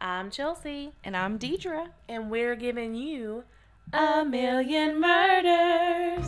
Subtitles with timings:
[0.00, 1.88] I'm Chelsea, And I'm Deidre.
[2.08, 3.44] and we're giving you
[3.92, 6.26] A million murders.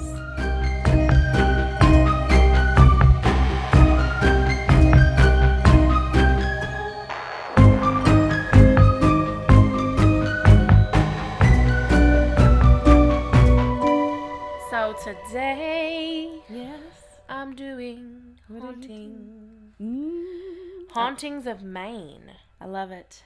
[14.70, 16.80] So today Yes.
[17.28, 18.72] I'm doing What are
[19.80, 20.90] Mm.
[20.90, 22.30] hauntings of Maine.
[22.60, 23.24] I love it.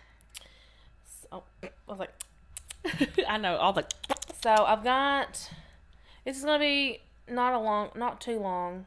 [1.35, 2.12] So I was like,
[3.29, 3.87] I know all the.
[4.43, 5.51] so I've got.
[6.24, 8.87] This is gonna be not a long, not too long,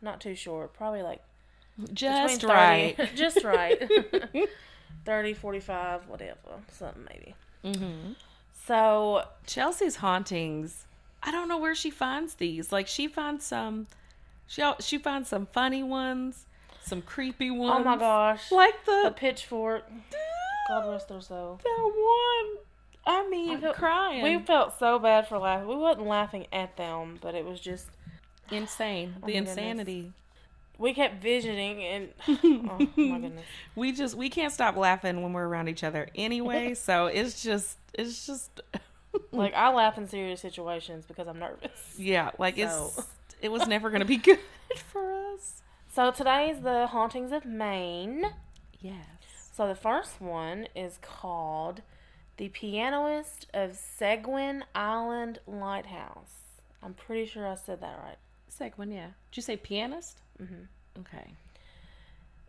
[0.00, 0.72] not too short.
[0.74, 1.22] Probably like
[1.92, 3.10] Just 30 right.
[3.14, 3.88] just right.
[5.04, 6.38] 30, 45, whatever,
[6.72, 7.34] something maybe.
[7.64, 8.12] Mm-hmm.
[8.66, 10.86] So Chelsea's hauntings.
[11.22, 12.72] I don't know where she finds these.
[12.72, 13.86] Like she finds some.
[14.46, 16.46] She she finds some funny ones,
[16.82, 17.80] some creepy ones.
[17.80, 19.84] oh my gosh, Like the the pitchfork.
[20.68, 21.60] God rest their soul.
[21.62, 22.62] that one.
[23.08, 24.22] I mean, I felt- crying.
[24.22, 25.68] We felt so bad for laughing.
[25.68, 27.86] We wasn't laughing at them, but it was just
[28.50, 29.14] insane.
[29.22, 29.50] Oh the my goodness.
[29.56, 30.12] insanity.
[30.78, 33.44] we kept visioning and oh my goodness.
[33.74, 36.74] we just we can't stop laughing when we're around each other anyway.
[36.88, 38.60] so it's just it's just
[39.32, 41.94] Like I laugh in serious situations because I'm nervous.
[41.96, 43.06] yeah, like So- it's
[43.42, 44.38] it was never gonna be good
[44.92, 45.62] for us.
[45.92, 48.24] So today's the hauntings of Maine.
[48.80, 48.94] Yes.
[49.56, 51.80] So the first one is called
[52.36, 56.60] The Pianist of Seguin Island Lighthouse.
[56.82, 58.18] I'm pretty sure I said that right.
[58.48, 59.06] Seguin, yeah.
[59.30, 60.20] Did you say pianist?
[60.38, 60.66] Mm Mhm.
[61.00, 61.30] Okay.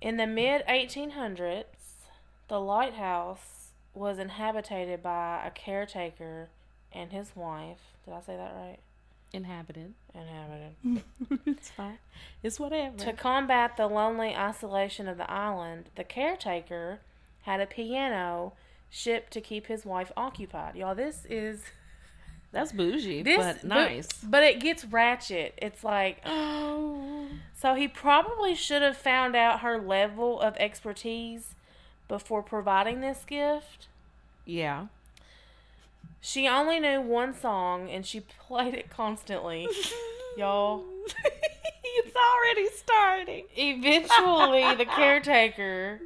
[0.01, 2.09] In the mid 1800s,
[2.49, 6.49] the lighthouse was inhabited by a caretaker
[6.91, 7.95] and his wife.
[8.03, 8.79] Did I say that right?
[9.37, 9.93] Inhabited.
[10.15, 11.03] Inhabited.
[11.45, 11.99] it's fine.
[12.41, 12.97] It's whatever.
[12.97, 17.01] To combat the lonely isolation of the island, the caretaker
[17.43, 18.53] had a piano
[18.89, 20.75] shipped to keep his wife occupied.
[20.75, 21.61] Y'all, this is
[22.51, 24.07] That's bougie, this but nice.
[24.23, 25.53] But, it gets ratchet.
[25.61, 27.27] It's like oh.
[27.53, 31.53] so he probably should have found out her level of expertise
[32.07, 33.87] before providing this gift.
[34.45, 34.87] Yeah.
[36.19, 39.67] She only knew one song and she played it constantly.
[40.37, 40.83] Y'all.
[41.83, 43.45] it's already starting.
[43.55, 45.99] Eventually, the caretaker,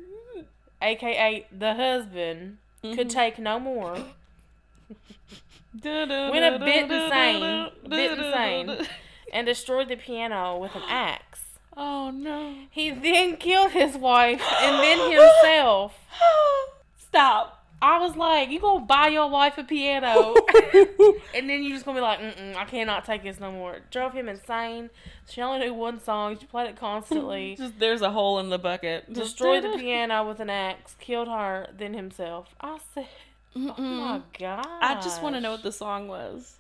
[0.82, 2.96] aka the husband, Mm-hmm.
[2.96, 3.94] could take no more.
[5.84, 8.88] Went a bit insane, bit insane,
[9.32, 11.44] and destroyed the piano with an axe.
[11.78, 12.56] Oh no.
[12.72, 15.94] He then killed his wife and then himself.
[16.98, 17.61] Stop.
[17.82, 20.36] I was like, "You gonna buy your wife a piano,
[21.34, 24.14] and then you just gonna be like, Mm-mm, I cannot take this no more." Drove
[24.14, 24.90] him insane.
[25.28, 26.38] She only knew one song.
[26.38, 27.56] She played it constantly.
[27.58, 29.12] Just there's a hole in the bucket.
[29.12, 32.54] destroyed the piano with an axe, killed her, then himself.
[32.60, 33.08] I said,
[33.56, 36.58] "Oh my god!" I just want to know what the song was.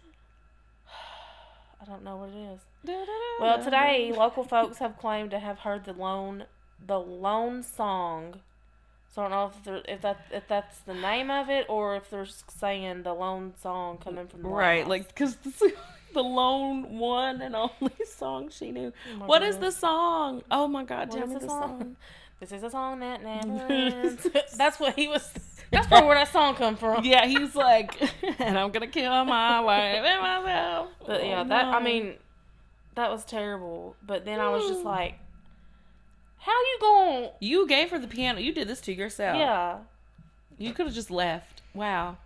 [1.81, 2.61] I don't know what it is.
[3.39, 6.45] Well, today local folks have claimed to have heard the lone,
[6.85, 8.41] the lone song.
[9.13, 11.95] So I don't know if they're- if that if that's the name of it or
[11.95, 15.35] if they're saying the lone song coming from the right, like because
[16.13, 18.93] the lone one and only song she knew.
[19.21, 20.43] Oh what is the song?
[20.49, 21.79] Oh my god, What tell me the the song?
[21.79, 21.95] song.
[22.41, 24.27] This is a song that never ends.
[24.57, 25.31] that's what he was.
[25.71, 27.05] That's probably where that song come from.
[27.05, 28.01] Yeah, he's like,
[28.39, 30.87] and I'm gonna kill my wife and myself.
[31.05, 32.15] But yeah, Oh, that I mean,
[32.95, 33.95] that was terrible.
[34.01, 35.19] But then I was just like,
[36.41, 37.29] how you going?
[37.39, 38.39] you gave her the piano.
[38.39, 39.37] You did this to yourself.
[39.37, 39.77] Yeah.
[40.57, 41.61] you could have just left.
[41.73, 42.17] Wow,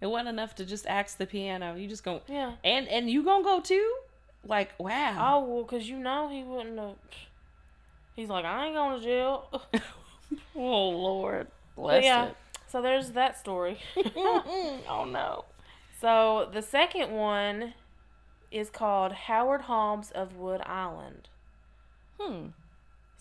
[0.00, 1.74] it wasn't enough to just axe the piano.
[1.74, 2.52] You just go Yeah.
[2.64, 3.94] and and you gonna go too?
[4.44, 5.16] Like wow.
[5.36, 6.96] Oh well, cause you know he wouldn't have.
[8.16, 9.62] He's like, I ain't going to jail.
[10.54, 12.26] Oh Lord, But bless yeah.
[12.26, 12.36] it.
[12.66, 13.78] So there's that story.
[14.16, 15.44] oh no.
[16.00, 17.72] so the second one
[18.50, 21.28] is called Howard Holmes of Wood Island.
[22.20, 22.46] Hmm.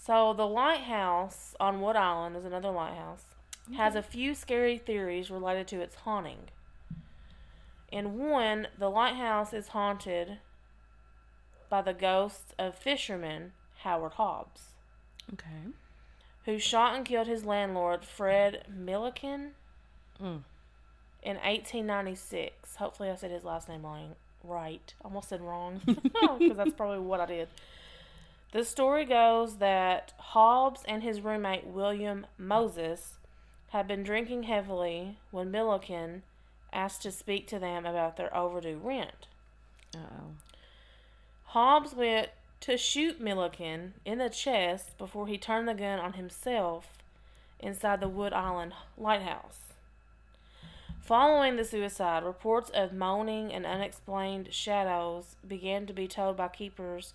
[0.07, 3.25] So the lighthouse on Wood Island is another lighthouse.
[3.75, 6.47] Has a few scary theories related to its haunting.
[7.91, 10.37] In one, the lighthouse is haunted
[11.69, 14.77] by the ghosts of fisherman Howard Hobbs,
[15.33, 15.73] Okay.
[16.45, 19.55] who shot and killed his landlord Fred Milliken
[20.21, 20.43] Mm.
[21.21, 22.77] in 1896.
[22.77, 23.85] Hopefully, I said his last name
[24.41, 24.93] right.
[25.03, 27.49] Almost said wrong because that's probably what I did.
[28.51, 33.17] The story goes that Hobbs and his roommate William Moses
[33.69, 36.23] had been drinking heavily when Milliken
[36.71, 39.27] asked to speak to them about their overdue rent.
[39.93, 40.31] Uh oh.
[41.45, 42.29] Hobbs went
[42.61, 46.97] to shoot Milliken in the chest before he turned the gun on himself
[47.59, 49.73] inside the Wood Island Lighthouse.
[51.01, 57.13] Following the suicide, reports of moaning and unexplained shadows began to be told by keepers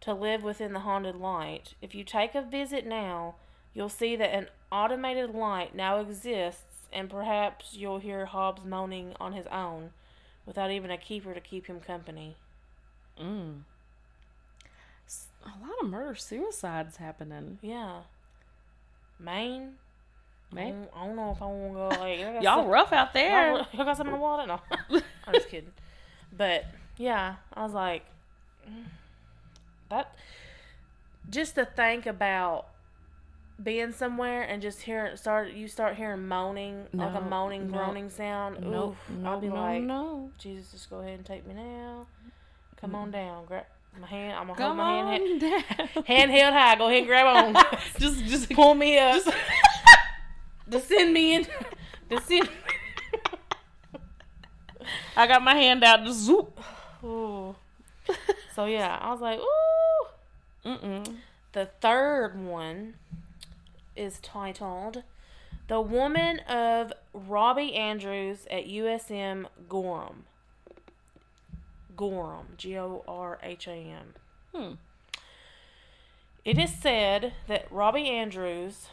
[0.00, 1.74] to live within the haunted light.
[1.82, 3.34] If you take a visit now,
[3.74, 9.32] you'll see that an automated light now exists, and perhaps you'll hear Hobbs moaning on
[9.32, 9.90] his own
[10.46, 12.36] without even a keeper to keep him company.
[13.20, 13.62] Mm.
[15.44, 17.58] A lot of murder suicides happening.
[17.62, 18.02] Yeah.
[19.18, 19.74] Maine?
[20.50, 22.68] I Man, don't, I don't know if I want to go like I y'all some-
[22.68, 23.50] rough out there.
[23.50, 24.46] Y'all, y'all got something in the water?
[24.46, 24.60] No.
[25.26, 25.72] I'm just kidding.
[26.34, 26.64] But
[26.96, 28.04] yeah, I was like,
[28.68, 28.84] mm,
[29.90, 30.14] that.
[31.30, 32.66] Just to think about
[33.62, 38.08] being somewhere and just hearing start you start hearing moaning like a moaning no, groaning
[38.08, 38.60] sound.
[38.60, 40.30] No, Oof, no, I'll be no, like, no.
[40.38, 42.06] Jesus, just go ahead and take me now.
[42.80, 43.64] Come on down, grab
[44.00, 44.38] my hand.
[44.38, 45.60] I'm gonna hold Come my hand, on down.
[45.94, 46.76] ha- hand held high.
[46.76, 47.26] Go ahead and grab
[47.56, 47.64] on.
[47.98, 49.16] just, just Pull me up.
[49.24, 49.36] Just-
[50.70, 51.46] to send me in.
[52.10, 52.48] To send.
[55.16, 56.04] I got my hand out.
[56.04, 56.60] Just zoop.
[57.04, 57.56] Ooh.
[58.58, 60.68] So yeah, I was like, ooh.
[60.68, 61.18] Mm-mm.
[61.52, 62.94] The third one
[63.94, 65.04] is titled
[65.68, 70.24] The Woman of Robbie Andrews at USM Gorham.
[71.96, 72.48] Gorham.
[72.56, 74.14] G O R H A M.
[74.52, 74.74] Hmm.
[76.44, 78.88] It is said that Robbie Andrews'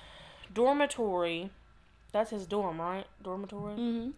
[0.54, 1.50] dormitory,
[2.12, 3.08] that's his dorm, right?
[3.24, 3.74] Dormitory?
[3.74, 4.12] Mm-hmm.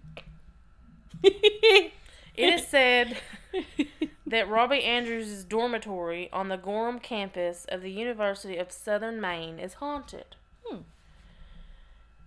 [2.38, 3.18] It is said
[4.28, 9.76] that Robbie Andrews' dormitory on the Gorham campus of the University of Southern Maine is
[9.76, 10.36] haunted.
[10.66, 10.82] Hmm.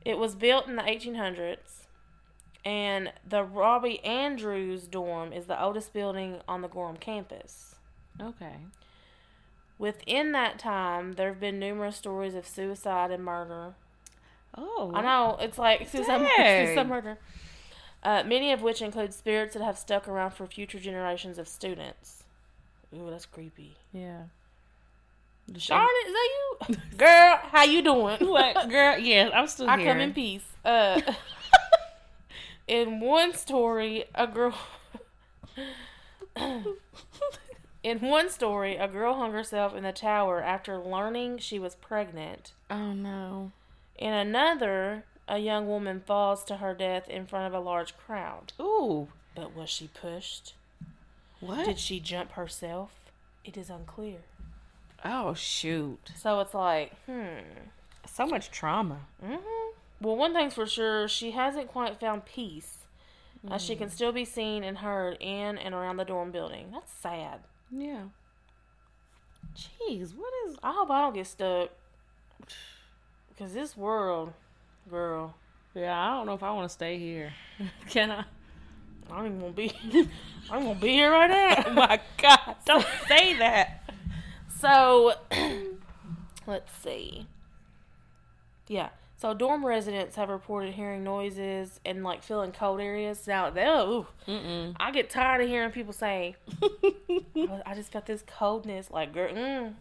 [0.05, 1.87] It was built in the 1800s,
[2.65, 7.77] and the Robbie Andrews dorm is the oldest building on the Gorham campus.
[8.21, 8.57] okay.
[9.79, 13.75] Within that time, there have been numerous stories of suicide and murder.
[14.55, 14.93] Oh.
[14.95, 17.19] I know it's like suicide, suicide murder.
[18.03, 22.25] Uh, many of which include spirits that have stuck around for future generations of students.
[22.95, 23.77] Ooh, that's creepy.
[23.93, 24.23] Yeah.
[25.67, 26.29] Darn it, is that
[26.69, 27.39] you, girl?
[27.51, 28.19] How you doing?
[28.29, 28.97] What, girl?
[28.99, 29.93] Yeah, I'm still I here.
[29.93, 30.45] come in peace.
[30.65, 31.01] Uh,
[32.69, 34.55] in one story, a girl.
[37.83, 42.53] in one story, a girl hung herself in the tower after learning she was pregnant.
[42.71, 43.53] oh no.
[43.99, 48.53] In another, a young woman falls to her death in front of a large crowd.
[48.61, 49.09] Ooh.
[49.35, 50.55] But was she pushed?
[51.39, 51.65] What?
[51.65, 52.91] Did she jump herself?
[53.45, 54.19] It is unclear.
[55.05, 56.11] oh shoot.
[56.17, 57.45] So it's like, hmm.
[58.07, 59.01] So much trauma.
[59.25, 59.71] Mm-hmm.
[60.01, 62.79] Well, one thing's for sure, she hasn't quite found peace.
[63.51, 66.73] As she can still be seen and heard in and around the dorm building.
[66.73, 67.41] That's sad.
[67.71, 68.03] Yeah.
[69.57, 70.57] Jeez, what is?
[70.63, 71.71] I hope I don't get stuck.
[73.31, 74.35] Because this world,
[74.89, 75.35] girl,
[75.75, 77.33] Yeah, I don't know if I want to stay here.
[77.89, 78.25] Can I?
[79.11, 79.73] I don't even want to be.
[80.51, 81.65] I don't want to be here right now.
[81.67, 82.57] Oh my God!
[82.65, 83.91] Don't say that.
[84.59, 85.15] So,
[86.47, 87.27] let's see.
[88.69, 88.91] Yeah.
[89.17, 93.27] So dorm residents have reported hearing noises and like feeling cold areas.
[93.27, 94.75] Now, they, ooh, Mm-mm.
[94.81, 99.31] I get tired of hearing people say, "I- "I just got this coldness." Like, girl,
[99.33, 99.75] mm,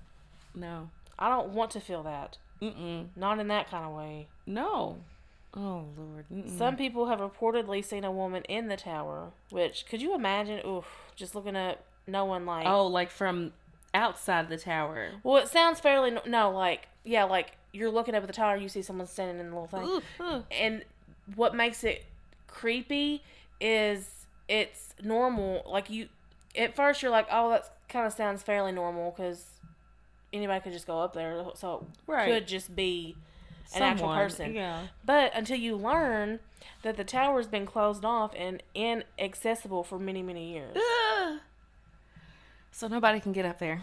[0.55, 0.89] no.
[1.17, 2.37] I don't want to feel that.
[2.61, 3.07] Mm-mm.
[3.15, 4.27] Not in that kind of way.
[4.45, 4.97] No.
[5.55, 6.25] Oh Lord.
[6.31, 6.57] Mm-mm.
[6.57, 9.31] Some people have reportedly seen a woman in the tower.
[9.49, 10.65] Which could you imagine?
[10.65, 12.65] Oof, just looking at no one like.
[12.67, 13.53] Oh, like from
[13.93, 15.09] outside the tower.
[15.23, 18.57] Well, it sounds fairly no, no, like yeah, like you're looking up at the tower,
[18.57, 19.83] you see someone standing in the little thing.
[19.83, 20.43] Ooh, ooh.
[20.51, 20.83] and
[21.35, 22.05] what makes it
[22.47, 23.21] creepy
[23.61, 26.07] is it's normal like you
[26.57, 29.45] at first you're like oh that kind of sounds fairly normal because
[30.33, 32.31] anybody could just go up there so it Right.
[32.31, 33.15] could just be
[33.75, 34.87] an actual person Yeah.
[35.05, 36.39] but until you learn
[36.83, 41.39] that the tower's been closed off and inaccessible for many many years Ugh.
[42.71, 43.81] So nobody can get up there.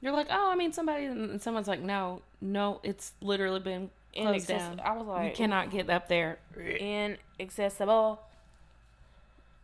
[0.00, 4.48] You're like, oh, I mean, somebody, and someone's like, no, no, it's literally been closed
[4.48, 4.80] down.
[4.80, 8.20] i was like, You cannot get up there inaccessible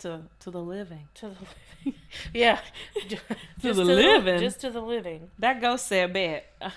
[0.01, 1.09] to to the living.
[1.15, 1.37] to the
[1.85, 2.01] living
[2.35, 2.61] yeah
[3.09, 4.39] just the living?
[4.41, 6.71] just to the living That ghost said, "Bet uh,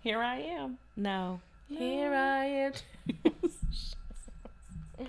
[0.00, 1.40] here I am." No.
[1.68, 2.72] Here I am.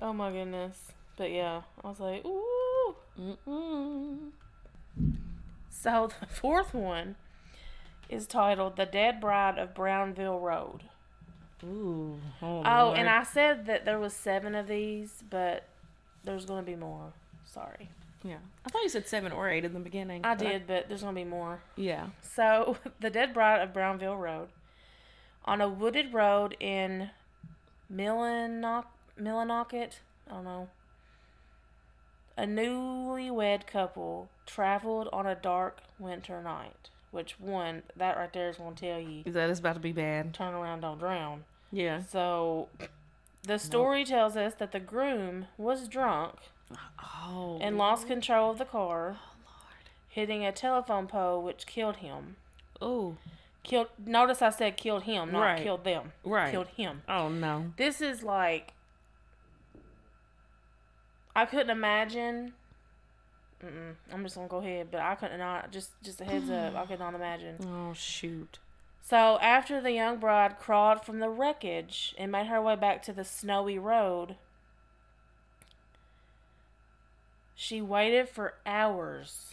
[0.00, 0.76] oh my goodness.
[1.16, 2.94] But yeah, I was like, ooh.
[3.18, 4.30] Mm-mm.
[5.70, 7.16] So the fourth one
[8.08, 10.82] is titled The Dead Bride of Brownville Road.
[11.64, 12.18] Ooh.
[12.40, 15.64] Oh, Oh, and I said that there was seven of these, but
[16.24, 17.12] there's going to be more.
[17.44, 17.90] Sorry.
[18.24, 20.22] yeah, I thought you said seven or eight in the beginning.
[20.24, 21.60] I but did, but there's going to be more.
[21.76, 22.06] yeah.
[22.22, 24.48] So, The Dead Bride of Brownville Road
[25.44, 27.10] On a wooded road in
[27.92, 28.84] Millinock,
[29.20, 29.98] Millinocket,
[30.30, 30.68] I don't know.
[32.38, 36.88] A newlywed couple traveled on a dark winter night.
[37.10, 40.32] Which one, that right there is to tell you, That is about to be bad.
[40.32, 41.44] turn around, don't drown.
[41.70, 42.00] Yeah.
[42.00, 42.68] So,
[43.42, 46.36] the story tells us that the groom was drunk
[47.24, 47.58] Oh.
[47.60, 49.50] and lost control of the car, oh,
[50.08, 52.36] hitting a telephone pole, which killed him.
[52.80, 53.16] Oh.
[53.62, 53.88] Killed.
[54.04, 55.62] Notice I said killed him, not Right.
[55.62, 56.12] killed them.
[56.24, 56.50] Right.
[56.50, 57.02] Killed him.
[57.08, 57.72] Oh no.
[57.76, 58.72] This is like.
[61.34, 62.54] I couldn't imagine.
[63.64, 66.74] Mm-mm, I'm just gonna go ahead, but I couldn't not just just a heads up.
[66.74, 67.56] I could not imagine.
[67.64, 68.58] Oh shoot.
[69.04, 73.12] So after the young bride crawled from the wreckage and made her way back to
[73.12, 74.36] the snowy road,
[77.54, 79.52] she waited for hours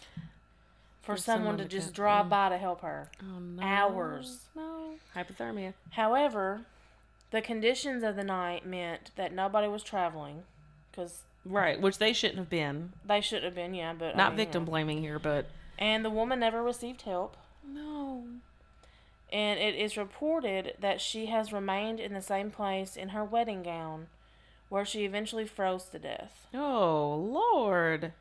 [1.02, 3.10] for, For someone, someone to to just drive by to help her.
[3.22, 3.64] Oh no.
[3.64, 4.46] Hours.
[4.56, 4.92] No.
[5.16, 5.74] Hypothermia.
[5.92, 6.62] However,
[7.32, 10.44] the conditions of the night meant that nobody was traveling
[10.92, 12.92] because Right, which they shouldn't have been.
[13.06, 14.70] they shouldn't have been, yeah, but I Not mean, you victim know.
[14.72, 17.36] blaming here, but And the woman never received help.
[17.66, 18.26] no.
[19.32, 23.64] And it is reported that she has remained in the same place in her wedding
[23.64, 24.08] gown,
[24.70, 26.48] where she eventually froze to death.
[26.54, 28.14] Oh Lord.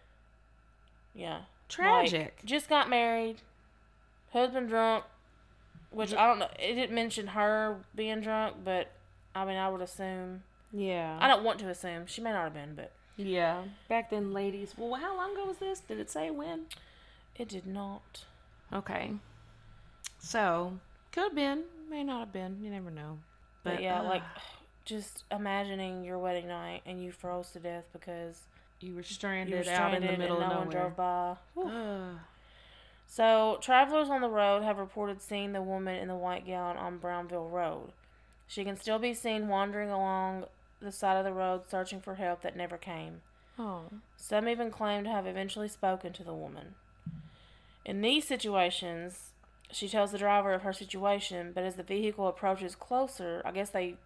[1.15, 1.43] Yeah.
[1.69, 2.21] Tragic.
[2.39, 3.43] Like, just got married,
[4.33, 5.05] husband drunk,
[5.91, 6.49] which I don't know.
[6.59, 8.91] It didn't mention her being drunk, but
[9.35, 10.43] I mean, I would assume.
[10.73, 11.19] yeah.
[11.21, 12.07] I don't want to assume.
[12.07, 13.65] She may not have been, but Yeah.
[13.89, 14.75] Back then, ladies.
[14.79, 15.81] Well, how long ago was this?
[15.81, 16.67] Did it say when?
[17.37, 18.25] it did not.
[18.73, 19.13] Okay.
[20.19, 20.79] So
[21.19, 22.59] could have been, may not have been.
[22.63, 23.19] You never know.
[23.65, 24.23] But, yeah, uh, like,
[24.85, 28.43] just imagining your wedding night and you froze to death because
[28.81, 30.99] you were you were stranded, stranded out in the middle and of no one drove
[30.99, 31.37] nowhere.
[31.57, 32.19] by.
[33.11, 36.99] So, travelers on the road have reported seeing the woman in the white gown on
[36.99, 37.93] Brownville Road.
[38.47, 40.45] She can still be seen wandering along
[40.83, 43.23] the side of the road searching for help that never came.
[43.59, 43.85] oh.
[44.19, 46.75] Some even claim to have eventually spoken to the woman.
[47.87, 49.33] In these situations,
[49.71, 53.71] she tells the driver of her situation, but as the vehicle approaches closer, I guess
[53.71, 53.97] they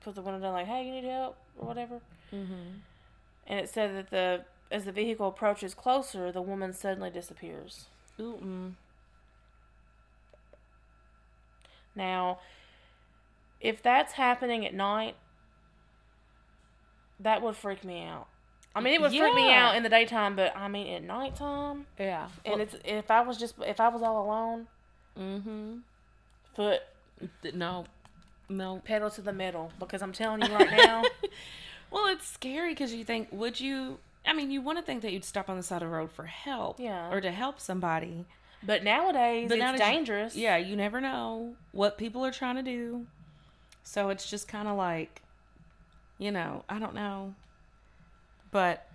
[0.00, 2.00] put the window down like, "Hey, you need help?" or whatever.
[2.32, 2.78] Mm-hmm.
[3.46, 7.86] And it said that the as the vehicle approaches closer, the woman suddenly disappears.
[8.18, 8.74] Ooh.
[11.94, 12.38] Now,
[13.60, 15.16] if that's happening at night,
[17.18, 18.28] that would freak me out.
[18.74, 21.86] I mean, it would freak me out in the daytime, but I mean at nighttime,
[21.98, 22.28] Yeah.
[22.44, 24.66] and it's if I was just if I was all alone,
[25.18, 25.78] mm-hmm.
[26.54, 26.80] foot
[27.54, 27.86] No.
[28.48, 28.80] No.
[28.84, 31.02] pedal to the metal because I'm telling you right now,
[31.90, 33.98] Well, it's scary because you think, would you?
[34.24, 36.12] I mean, you want to think that you'd stop on the side of the road
[36.12, 37.10] for help, Yeah.
[37.10, 38.26] or to help somebody.
[38.62, 40.36] but nowadays But it's nowadays dangerous.
[40.36, 43.06] Yeah, you never know what people are trying to do.
[43.82, 45.22] So it's just kind of like,
[46.18, 47.34] you know, I don't know.
[48.50, 48.86] But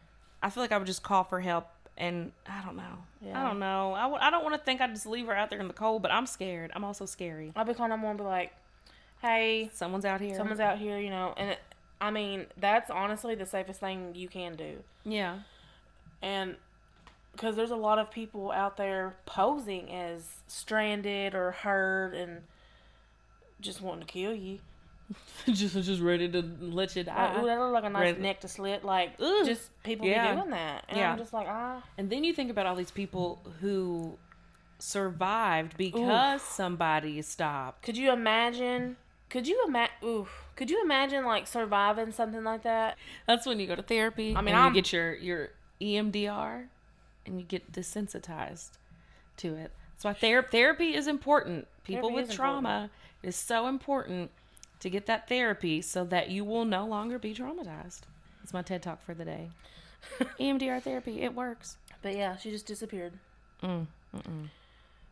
[0.43, 2.97] I feel like I would just call for help and I don't know.
[3.21, 3.41] Yeah.
[3.41, 3.93] I don't know.
[3.93, 5.73] I w- I don't want to think I'd just leave her out there in the
[5.73, 6.71] cold, but I'm scared.
[6.75, 7.53] I'm also scary.
[7.55, 8.51] I'll be calling them and be like,
[9.21, 10.35] "Hey, Someone's out here.
[10.35, 11.59] someone's out here," you know, and it,
[12.01, 14.83] I mean that's honestly the safest thing you can do.
[15.05, 15.39] Yeah.
[16.21, 16.55] and
[17.31, 22.41] because there's a lot of people out there posing as stranded or hurt and
[23.59, 24.59] just wanting to kill you.
[25.45, 28.41] just just ready to let you Like, ooh, that look like a nice Ready- neck
[28.41, 28.83] to slit.
[28.83, 29.45] Like, Ugh.
[29.45, 30.31] just people Yeah.
[30.33, 31.11] be doing that, and Yeah.
[31.11, 34.17] I'm just like, ah, And then you think about all these people who
[34.79, 37.81] survived because somebody stopped.
[37.83, 38.97] could you imagine?
[39.29, 39.95] Could you imagine?
[40.03, 42.97] Ooh, could you imagine like surviving something like that?
[43.27, 44.35] That's when you go to therapy.
[44.35, 45.49] I mean, and you get your your
[45.81, 46.67] EMDR,
[47.25, 48.71] and you get desensitized
[49.37, 49.71] to it.
[49.93, 51.67] That's why ther- therapy is important.
[51.83, 52.89] People Therapy with is trauma
[53.23, 54.31] is so important
[54.85, 58.01] to get that therapy so that you will no longer be traumatized.
[58.39, 59.49] That's my TED talk for the day.
[60.39, 61.77] EMDR therapy, it works.
[62.03, 63.13] But yeah, she just disappeared.
[63.63, 64.49] Mm, mm-mm.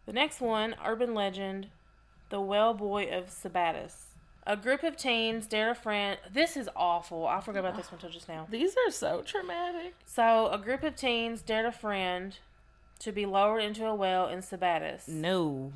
[0.05, 1.69] The next one, urban legend,
[2.29, 3.95] the well boy of Sabattus.
[4.45, 6.19] A group of teens dared a friend.
[6.31, 7.25] This is awful.
[7.25, 8.45] I forgot about this one till just now.
[8.51, 9.95] These are so traumatic.
[10.05, 12.37] So, a group of teens dared a friend
[12.99, 15.07] to be lowered into a well in Sabattus.
[15.07, 15.73] No,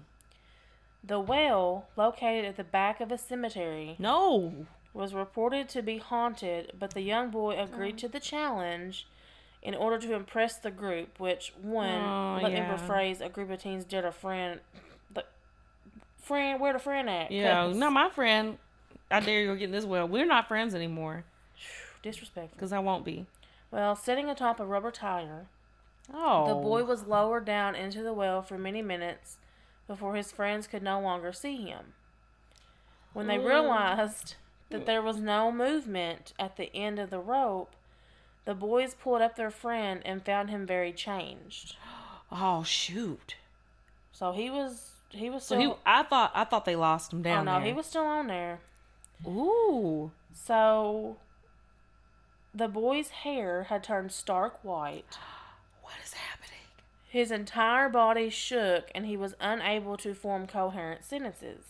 [1.08, 4.54] The well, located at the back of a cemetery, no.
[4.94, 8.00] was reported to be haunted, but the young boy agreed oh.
[8.00, 9.08] to the challenge
[9.62, 12.72] in order to impress the group, which, one, Oh, let yeah.
[12.72, 14.60] me rephrase, a group of teens dared a friend.
[15.14, 15.24] The,
[16.18, 17.32] friend, where the friend at?
[17.32, 18.58] Yeah, no, my friend.
[19.10, 20.08] I dare you to get in this well.
[20.08, 21.24] We're not friends anymore
[22.04, 22.56] Disrespectful.
[22.56, 23.26] because I won't be.
[23.72, 25.48] Well, sitting atop a rubber tire,
[26.14, 29.38] Oh, The boy was lowered down into the well for many minutes
[29.88, 31.94] before his friends could no longer see him.
[33.14, 34.36] When they realized
[34.70, 37.76] that there was no movement at the end of the rope,
[38.46, 41.76] the boys pulled up their friend and found him very changed.
[42.30, 43.36] Oh shoot!
[44.12, 47.48] So he was he was So he, I thought, I thought they lost him down.
[47.48, 47.68] oh no, there.
[47.68, 48.60] he was still on there.
[49.26, 50.12] Ooh.
[50.34, 51.16] So
[52.54, 55.18] the boy's hair had turned stark white.
[57.18, 57.44] What is happening?
[57.44, 61.66] His entire body shook and he was unable to form coherent sentences.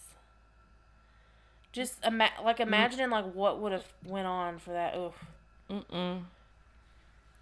[1.72, 2.68] Just ima- like mm.
[2.68, 4.96] imagining like what would have went on for that.
[4.96, 5.26] Oof.
[5.70, 6.24] Mm-mm.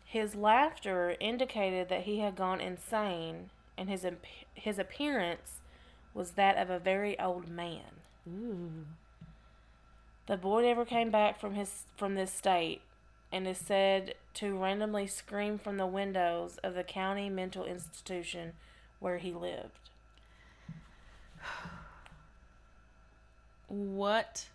[0.05, 5.61] His laughter indicated that he had gone insane, and his imp- his appearance
[6.13, 8.01] was that of a very old man.
[8.27, 8.85] Ooh.
[10.27, 12.81] The boy never came back from his from this state,
[13.35, 18.53] and is said to randomly scream from the windows of the county mental institution
[19.01, 19.89] where he lived.
[23.67, 24.47] What?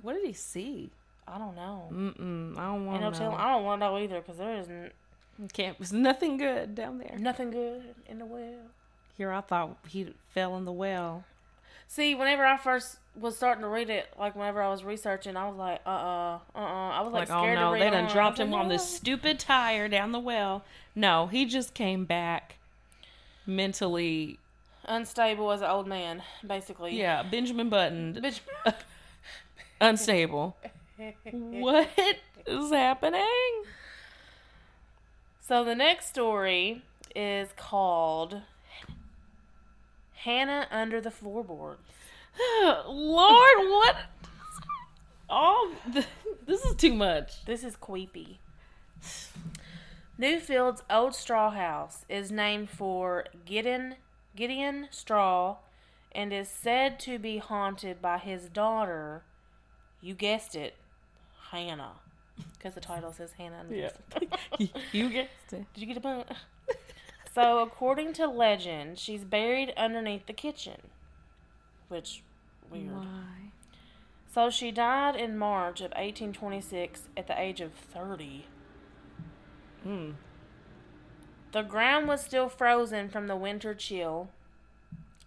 [0.00, 0.90] What did he see?
[1.26, 1.88] I don't know.
[1.92, 2.56] Mm-mm.
[2.56, 3.32] I don't want to know.
[3.34, 4.90] I don't want to know either because there is n-
[5.52, 5.76] Can't.
[5.78, 7.16] There's nothing good down there.
[7.18, 8.70] nothing good in the well.
[9.18, 11.24] Here, I thought he fell in the well.
[11.86, 15.48] See, whenever I first was starting to read it, like whenever I was researching, I
[15.48, 16.90] was like, uh, uh, uh, uh.
[16.90, 18.68] I was like, Like, oh scared no, to read they done dropped like, him on
[18.68, 20.64] this stupid tire down the well.
[20.94, 22.56] No, he just came back
[23.46, 24.38] mentally.
[24.84, 26.98] unstable as an old man, basically.
[26.98, 28.24] Yeah, Benjamin Button,
[29.80, 30.56] unstable.
[31.32, 31.88] what
[32.46, 33.62] is happening?
[35.40, 36.82] So the next story
[37.16, 38.42] is called
[40.24, 41.80] Hannah Under the Floorboards.
[42.86, 43.96] Lord, what?
[45.30, 46.06] Oh, th-
[46.46, 47.44] this is too much.
[47.44, 48.40] This is creepy.
[50.18, 53.96] Newfield's old straw house is named for Gideon
[54.34, 55.56] Gideon Straw
[56.12, 59.22] and is said to be haunted by his daughter.
[60.00, 60.74] You guessed it,
[61.50, 61.94] Hannah,
[62.56, 63.64] because the title says Hannah.
[63.70, 63.90] Yeah,
[64.92, 65.64] you guessed it.
[65.74, 66.28] Did you get a point?
[67.34, 70.80] so, according to legend, she's buried underneath the kitchen.
[71.88, 72.22] Which,
[72.70, 72.92] weird.
[72.92, 73.52] Why?
[74.26, 78.46] So, she died in March of 1826 at the age of 30.
[79.82, 80.10] Hmm.
[81.52, 84.28] The ground was still frozen from the winter chill.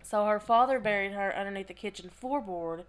[0.04, 2.84] So, her father buried her underneath the kitchen floorboard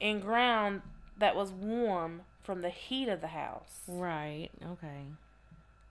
[0.00, 0.82] in ground
[1.18, 3.80] that was warm from the heat of the house.
[3.86, 4.48] Right.
[4.64, 5.04] Okay.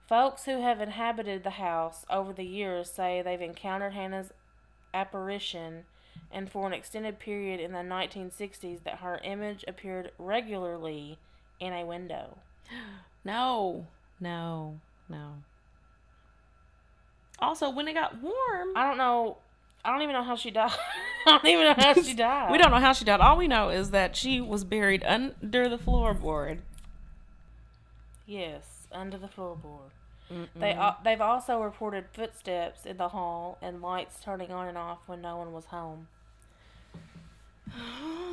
[0.08, 4.32] Folks who have inhabited the house over the years say they've encountered Hannah's
[4.94, 5.84] apparition
[6.30, 11.18] and for an extended period in the 1960s that her image appeared regularly
[11.60, 12.38] in a window.
[13.24, 13.86] No.
[14.20, 14.80] No.
[15.08, 15.34] No.
[17.40, 19.38] Also, when it got warm, I don't know.
[19.84, 20.70] I don't even know how she died.
[21.26, 22.50] I don't even know how she died.
[22.50, 23.20] we don't know how she died.
[23.20, 26.60] All we know is that she was buried under the floorboard.
[28.26, 29.90] Yes, under the floorboard.
[30.54, 34.98] They al- they've also reported footsteps in the hall and lights turning on and off
[35.06, 36.08] when no one was home.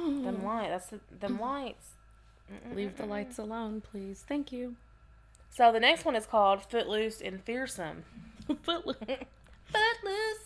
[0.06, 1.92] Them light, that's the, them lights.
[2.74, 4.24] Leave the lights alone, please.
[4.28, 4.76] Thank you.
[5.50, 8.04] So the next one is called Footloose and Fearsome.
[8.64, 8.98] Footloose.
[9.66, 10.46] Footloose.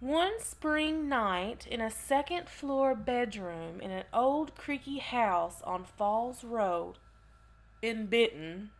[0.00, 6.44] One spring night in a second floor bedroom in an old creaky house on Falls
[6.44, 6.96] Road
[7.80, 8.70] in Benton,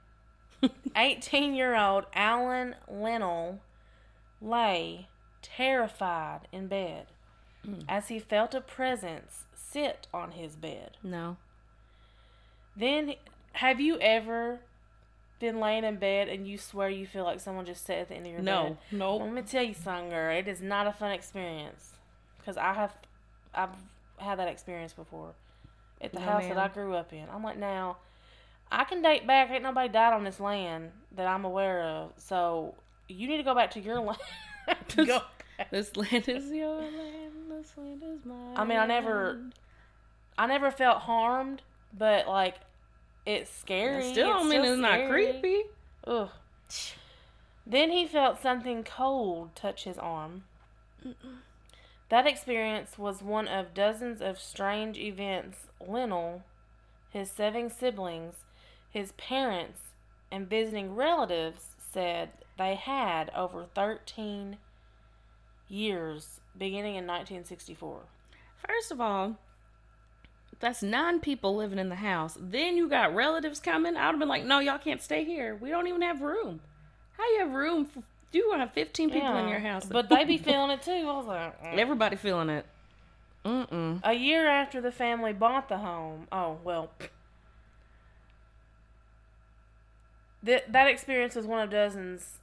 [0.96, 3.60] 18 year old Alan Linnell
[4.40, 5.08] lay
[5.42, 7.06] terrified in bed
[7.66, 7.85] Mm.
[7.88, 10.96] as he felt a presence sit on his bed.
[11.03, 11.37] No.
[12.77, 13.14] Then,
[13.53, 14.61] have you ever
[15.40, 18.14] been laying in bed and you swear you feel like someone just sat at the
[18.14, 18.44] end of your bed?
[18.44, 18.62] No.
[18.62, 18.79] Well,
[19.18, 19.24] No.
[19.24, 20.37] let me tell you something, girl.
[20.37, 21.92] It is not a fun experience
[22.38, 22.94] because I have,
[23.55, 23.70] I've
[24.18, 25.35] had that experience before
[26.00, 27.27] at the No, house that I grew up in.
[27.33, 27.98] I'm like, now,
[28.70, 29.50] I can date back.
[29.50, 32.12] Ain't nobody died on this land that I'm aware of.
[32.16, 32.74] So
[33.09, 34.18] you need to go back to your land.
[34.96, 35.20] go.
[35.70, 37.23] This land is your land.
[37.56, 38.54] This land is mine.
[38.56, 39.38] I mean, I never,
[40.36, 41.62] I never felt harmed,
[41.96, 42.56] but like,
[43.24, 44.10] it's scary.
[44.12, 45.62] Still, I It's mean, still it's not creepy.
[46.06, 46.30] Ugh.
[47.66, 50.44] Then he felt something cold touch his arm.
[52.08, 56.42] That experience was one of dozens of strange events Linnell,
[57.10, 58.34] his seven siblings,
[58.90, 59.80] his parents,
[60.30, 64.58] and visiting relatives said they had over 13
[65.68, 68.00] years beginning in 1964.
[68.66, 69.36] First of all,
[70.60, 72.36] that's nine people living in the house.
[72.40, 73.96] Then you got relatives coming.
[73.96, 75.56] I would have been like, no, y'all can't stay here.
[75.56, 76.60] We don't even have room.
[77.16, 80.38] How you have room f- You have fifteen people in your house, But they be
[80.38, 80.90] feeling it too.
[80.92, 81.78] I was like, mm.
[81.78, 82.66] everybody feeling it.
[83.44, 84.00] Mm-mm.
[84.02, 86.90] A year after the family bought the home, oh well,
[90.42, 92.38] that that experience was one of dozens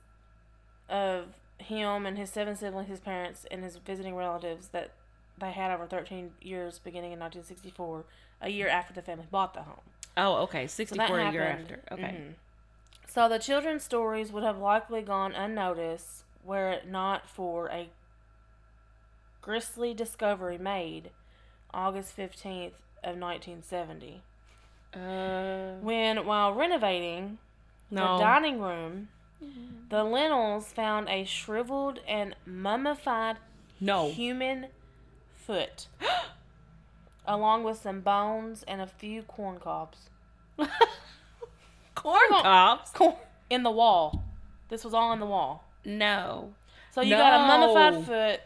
[0.90, 1.26] of
[1.62, 4.92] him and his seven siblings, his parents, and his visiting relatives that
[5.38, 8.06] they had over 13 years, beginning in 1964,
[8.42, 9.82] a year after the family bought the home.
[10.18, 10.68] Oh, okay.
[10.68, 11.80] So Sixty-four a year after.
[11.92, 12.04] Okay.
[12.04, 12.34] Mhm.
[13.08, 17.90] So the children's stories would have likely gone unnoticed were it not for a
[19.42, 21.12] grisly discovery made
[21.74, 24.22] August 15th of 1970
[24.94, 27.38] Uh, when while renovating
[27.90, 28.18] no.
[28.18, 29.10] the dining room
[29.90, 33.38] the Linnells found a shriveled and mummified
[33.80, 34.10] no.
[34.10, 34.68] human
[35.36, 35.88] foot
[37.26, 40.10] along with some bones and a few corn cobs
[41.96, 42.44] Corn on.
[42.44, 42.92] cobs.
[42.92, 43.16] Corn-
[43.50, 44.24] in the wall
[44.70, 46.54] this was all in the wall No.
[46.92, 48.42] So you got a mummified foot,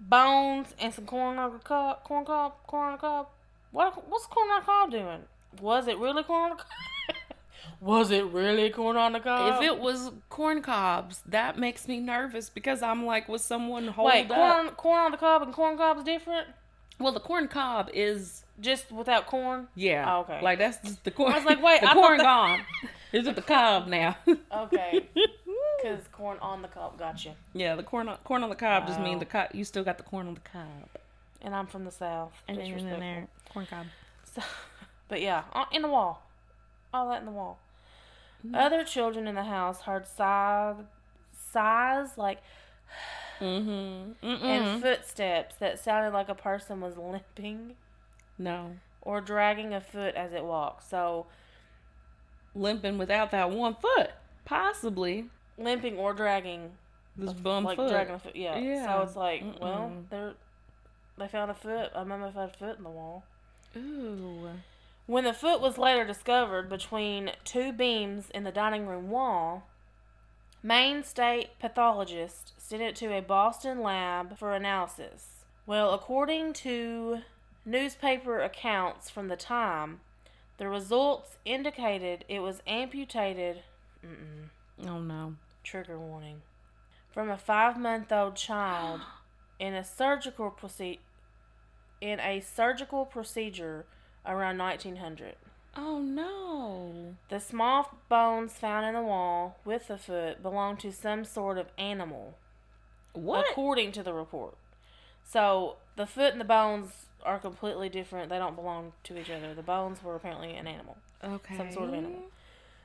[0.00, 2.04] bones, and some corn on the cob.
[2.04, 2.52] Corn cob.
[2.64, 3.26] Corn on the cob.
[3.72, 4.08] What?
[4.08, 5.22] What's corn on cob doing?
[5.60, 6.66] Was it really corn on cob?
[7.80, 9.56] was it really corn on the cob?
[9.62, 14.06] If it was corn cobs, that makes me nervous because I'm like, was someone hold
[14.06, 14.36] wait, up?
[14.36, 16.48] corn corn on the cob and corn cob's different,
[16.98, 19.68] Well, the corn cob is just without corn.
[19.76, 20.04] yeah.
[20.16, 20.40] Oh, okay.
[20.42, 21.32] Like that's just the corn.
[21.32, 22.60] I was like, wait, the I corn gone.
[23.12, 24.16] Is it the cob now?
[24.52, 25.08] Okay,
[25.82, 26.98] because corn on the cob.
[26.98, 27.34] Gotcha.
[27.54, 29.18] yeah, the corn on, corn on the cob just mean Wow.
[29.20, 29.48] the cob.
[29.54, 30.88] You still got the corn on the cob.
[31.40, 32.32] And I'm from the south.
[32.48, 33.86] And then in there, corn cob.
[34.34, 34.42] So,
[35.08, 36.27] but yeah, uh, in the wall.
[36.92, 37.58] All that in the wall.
[38.46, 38.54] Mm.
[38.54, 40.76] Other children in the house heard sighs,
[41.32, 42.38] sighs like
[43.40, 44.26] Mm-hmm.
[44.26, 47.74] And footsteps that sounded like a person was limping
[48.36, 48.72] no,
[49.02, 50.88] or dragging a foot as it walked.
[50.88, 51.26] So
[52.54, 54.10] limping without that one foot,
[54.44, 56.72] possibly limping or dragging,
[57.16, 57.90] this bum like foot.
[57.90, 58.34] dragging a foot.
[58.34, 58.58] Yeah.
[58.58, 58.86] Yeah.
[58.86, 60.10] So it's like, well, Mm-mm.
[60.10, 63.24] they they found a foot, I remember I found a mummified foot in the wall.
[63.76, 64.50] Ooh.
[65.08, 69.66] When the foot was later discovered between two beams in the dining room wall,
[70.62, 75.46] Maine State pathologist sent it to a Boston lab for analysis.
[75.64, 77.20] Well, according to
[77.64, 80.00] newspaper accounts from the time,
[80.58, 83.62] the results indicated it was amputated.
[84.04, 84.50] Mm-mm,
[84.86, 85.36] Oh no.
[85.64, 86.42] trigger warning.
[87.10, 89.00] From a five-month-old child
[89.58, 90.98] in a surgical proce-
[92.02, 93.86] in a surgical procedure
[94.28, 95.34] around 1900.
[95.76, 97.14] Oh no.
[97.28, 101.66] The small bones found in the wall with the foot belong to some sort of
[101.78, 102.36] animal,
[103.12, 103.46] What?
[103.50, 104.56] according to the report.
[105.24, 108.28] So the foot and the bones are completely different.
[108.30, 109.54] They don't belong to each other.
[109.54, 110.96] The bones were apparently an animal.
[111.22, 111.56] Okay.
[111.56, 112.22] some sort of animal.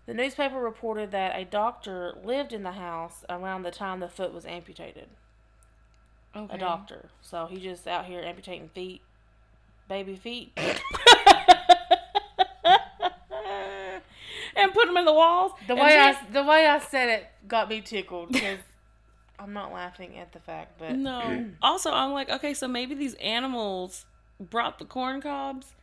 [0.06, 4.34] The newspaper reported that a doctor lived in the house around the time the foot
[4.34, 5.08] was amputated.
[6.36, 6.56] Okay.
[6.56, 7.10] A doctor.
[7.22, 9.02] So he just out here amputating feet,
[9.88, 10.52] baby feet.
[14.64, 15.52] and put them in the walls.
[15.68, 18.60] The and way I the way I said it got me tickled because
[19.40, 21.46] I'm not laughing at the fact, but No.
[21.62, 24.06] also, I'm like, okay, so maybe these animals
[24.40, 25.74] brought the corn cobs.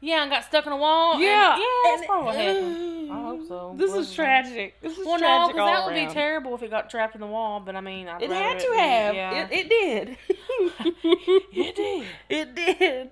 [0.00, 1.14] yeah, and got stuck in a wall.
[1.14, 1.56] and- Yeah.
[1.58, 2.88] yeah, that's And- probably what happened.
[3.12, 3.74] I hope so.
[3.76, 4.14] This What is it?
[4.14, 4.80] tragic.
[4.80, 7.14] This is Well, no, tragic because that all would be terrible if it got trapped
[7.14, 7.60] in the wall.
[7.60, 9.14] But I mean, I'd It had to be- have.
[9.14, 10.16] Yeah, It, it did.
[11.54, 12.06] It did.
[12.28, 13.10] It did.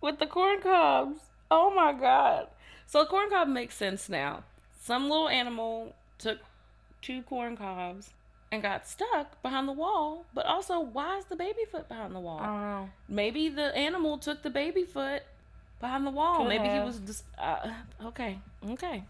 [0.00, 1.18] With the corn cobs.
[1.50, 2.48] Oh my god.
[2.92, 4.42] So corn cob makes sense now.
[4.78, 6.40] Some little animal took
[7.00, 8.10] two corn cobs
[8.50, 10.26] and got stuck behind the wall.
[10.34, 12.40] But also, why is the baby foot behind the wall?
[12.40, 12.90] I don't know.
[13.08, 15.22] Maybe the animal took the baby foot
[15.80, 16.36] behind the wall.
[16.36, 17.70] Could Maybe he was just uh,
[18.04, 18.38] okay.
[18.72, 19.04] Okay.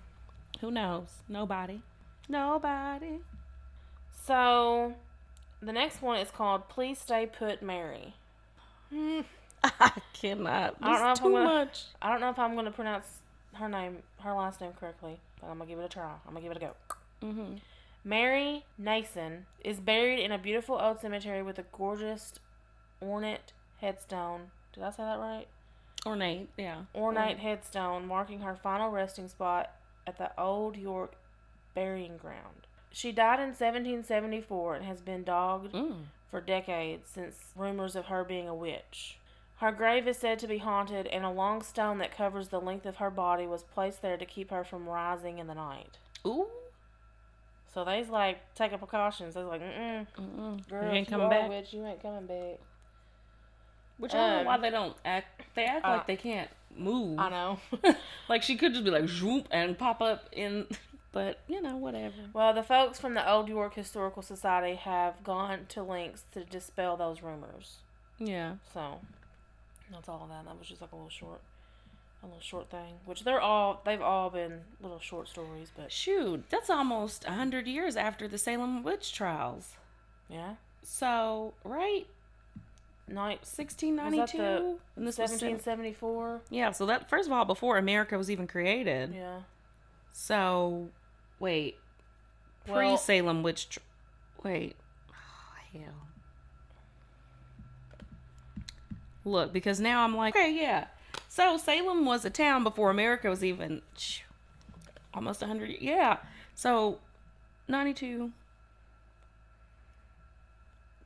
[0.60, 1.08] Who knows?
[1.28, 1.82] Nobody.
[2.28, 3.18] Nobody.
[4.26, 4.94] So,
[5.60, 8.14] the next one is called "Please Stay Put, Mary."
[9.64, 10.76] I cannot.
[10.80, 11.84] I don't know This I'm too gonna- much.
[12.00, 13.06] I don't know if I'm going to pronounce
[13.54, 16.12] her name, her last name correctly, but I'm gonna give it a try.
[16.26, 16.72] I'm gonna give it a go.
[17.20, 17.54] hmm
[18.04, 22.34] Mary Nason is buried in a beautiful old cemetery with a gorgeous,
[23.00, 24.50] ornate headstone.
[24.72, 25.46] Did I say that right?
[26.04, 26.48] Ornate.
[26.56, 26.82] Yeah.
[26.96, 29.70] Ornate headstone marking her final resting spot
[30.04, 31.14] at the Old York
[31.76, 32.66] Burying Ground.
[32.90, 36.06] She died in 1774 and has been dogged Mm.
[36.28, 39.18] for decades since rumors of her being a witch.
[39.62, 42.84] Her grave is said to be haunted, and a long stone that covers the length
[42.84, 45.98] of her body was placed there to keep her from rising in the night.
[46.26, 46.48] Ooh.
[47.72, 49.34] So they's like taking precautions.
[49.34, 50.68] They's like, mm Mm-mm.
[50.68, 51.48] girl, you ain't coming back.
[51.48, 52.58] witch, you ain't coming back.
[53.98, 55.42] Which I don't know Um, why they don't act.
[55.54, 57.20] They act uh, like they can't move.
[57.20, 57.60] I know.
[58.28, 60.66] Like she could just be like zoop and pop up in
[61.12, 62.16] but you know, whatever.
[62.32, 66.96] Well, the folks from the Old York Historical Society have gone to lengths to dispel
[66.96, 67.76] those rumors.
[68.18, 68.54] Yeah.
[68.74, 68.98] So
[69.92, 70.44] that's all of that.
[70.44, 71.40] That was just like a little short,
[72.22, 72.94] a little short thing.
[73.04, 77.66] Which they're all they've all been little short stories, but Shoot, that's almost a hundred
[77.66, 79.76] years after the Salem witch trials.
[80.28, 82.06] yeah, So, right,
[83.08, 86.40] night sixteen ninety two, the and this was seventeen seven- seventy four.
[86.50, 86.70] yeah.
[86.70, 89.14] So that first of all, before America was even created.
[89.14, 89.40] Yeah.
[90.12, 90.88] So,
[91.38, 91.76] wait,
[92.66, 93.78] pre Salem witch.
[94.44, 94.76] Wait,
[95.10, 95.94] oh, hell.
[99.24, 100.86] Look, because now I'm like, okay, yeah.
[101.28, 103.82] So Salem was a town before America was even
[105.14, 106.18] almost 100 yeah.
[106.54, 106.98] So
[107.68, 108.32] 92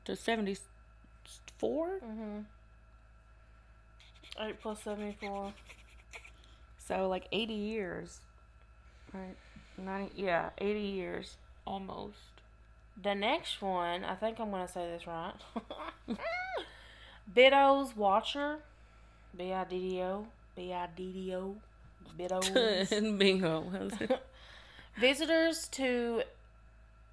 [0.04, 2.00] to 74.
[2.04, 2.38] Mm-hmm.
[4.38, 5.52] Eight plus seventy four.
[6.78, 8.20] So like 80 years.
[9.12, 9.36] Right.
[9.78, 12.18] 90 yeah, 80 years almost.
[13.02, 15.34] The next one, I think I'm gonna say this right.
[17.34, 18.58] Biddo's Watcher.
[19.36, 20.26] B I D D O.
[20.54, 21.56] B I D D O.
[22.16, 22.48] Biddo's.
[23.18, 23.64] Bingo.
[25.00, 26.22] Visitors to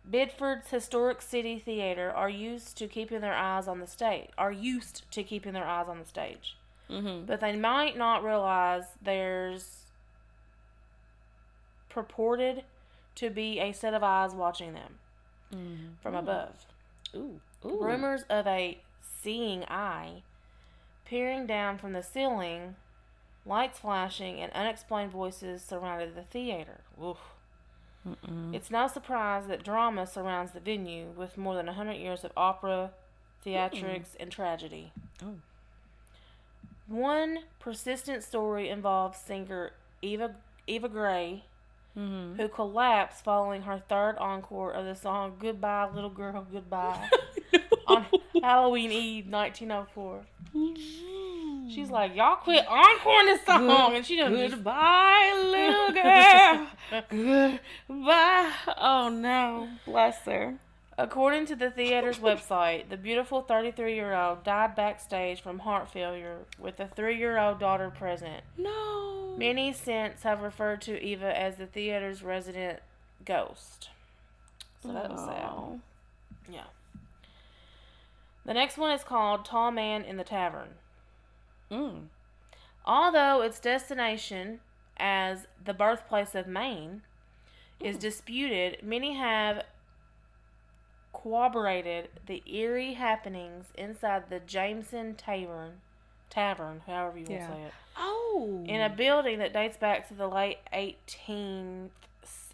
[0.09, 4.29] Biddeford's historic city theater are used to keeping their eyes on the stage.
[4.37, 6.57] Are used to keeping their eyes on the stage,
[6.89, 7.25] mm-hmm.
[7.25, 9.85] but they might not realize there's
[11.89, 12.63] purported
[13.15, 14.95] to be a set of eyes watching them
[15.53, 15.93] Mm-hmm.
[16.01, 16.65] from above.
[17.15, 17.39] Ooh.
[17.63, 17.79] Ooh.
[17.79, 18.79] Rumors of a
[19.21, 20.23] seeing eye
[21.05, 22.75] peering down from the ceiling,
[23.45, 26.81] lights flashing, and unexplained voices surrounded the theater.
[27.01, 27.17] Oof.
[28.07, 28.53] Mm-mm.
[28.53, 32.91] It's no surprise that drama surrounds the venue with more than 100 years of opera,
[33.45, 34.91] theatrics, and tragedy.
[35.23, 35.35] Oh.
[36.87, 40.35] One persistent story involves singer Eva
[40.67, 41.43] Eva Gray,
[41.97, 42.41] Mm-hmm.
[42.41, 47.07] who collapsed following her third encore of the song Goodbye Little Girl Goodbye
[47.87, 48.07] on
[48.43, 50.25] Halloween Eve 1904.
[50.53, 51.69] Mm-hmm.
[51.69, 55.93] She's like, y'all quit encoring this song, and she done just Goodbye, little
[57.09, 57.59] girl.
[57.87, 58.51] Goodbye.
[58.77, 60.55] Oh no, bless her.
[60.97, 66.39] According to the theater's website, the beautiful 33 year old died backstage from heart failure
[66.59, 68.43] with a three year old daughter present.
[68.57, 69.35] No.
[69.37, 72.79] Many since have referred to Eva as the theater's resident
[73.25, 73.89] ghost.
[74.81, 75.79] So that was sad.
[76.53, 76.65] Yeah.
[78.45, 80.75] The next one is called Tall Man in the Tavern.
[81.71, 82.07] Mm.
[82.85, 84.59] Although its destination
[84.97, 87.01] as the birthplace of Maine
[87.79, 88.01] is Mm.
[88.01, 89.63] disputed, many have
[91.13, 95.81] corroborated the eerie happenings inside the Jameson Tavern,
[96.29, 97.47] tavern, however you want Yeah.
[97.47, 98.63] to say it, Oh.
[98.67, 101.91] in a building that dates back to the late 18th,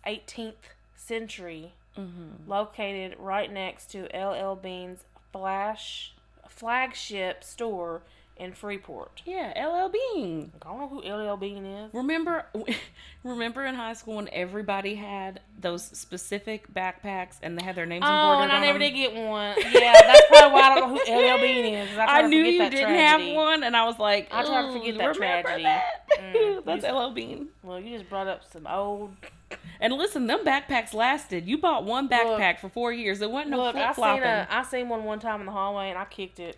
[0.06, 2.48] 18th century, Mm-hmm.
[2.50, 6.14] located right next to LL Bean's flash
[6.48, 8.02] flagship store
[8.40, 9.22] in Freeport.
[9.26, 10.52] Yeah, LL Bean.
[10.62, 11.94] I don't know who LL Bean is.
[11.94, 12.46] Remember,
[13.24, 18.04] remember in high school when everybody had those specific backpacks and they had their names
[18.08, 18.92] Oh, and I on never them?
[18.92, 19.56] did get one.
[19.72, 21.98] Yeah, that's probably why I don't know who LL Bean is.
[21.98, 22.98] I, I knew you didn't tragedy.
[23.00, 25.64] have one, and I was like, I tried to forget that tragedy.
[25.64, 25.84] that?"
[26.20, 26.66] Mm.
[26.66, 27.50] That's LL Bean.
[27.64, 29.12] Well, you just brought up some old.
[29.82, 31.48] And listen, them backpacks lasted.
[31.48, 33.18] You bought one backpack for four years.
[33.18, 34.24] There wasn't no flip seen flopping.
[34.24, 36.56] a, I seen one one time in the hallway and I kicked it.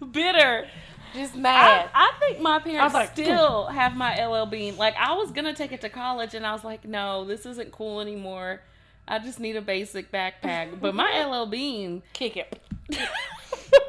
[0.12, 0.66] Bitter.
[1.14, 1.88] Just mad.
[1.94, 4.76] I think my parents like, still have my LL Bean.
[4.76, 7.72] Like I was gonna take it to college, and I was like, no, this isn't
[7.72, 8.60] cool anymore.
[9.08, 10.80] I just need a basic backpack.
[10.80, 12.60] But my LL Bean, Kick it.